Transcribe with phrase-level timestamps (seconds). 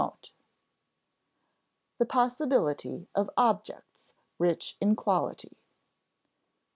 [0.01, 0.31] [Sidenote:
[1.99, 5.59] The possibility of objects rich in quality] III.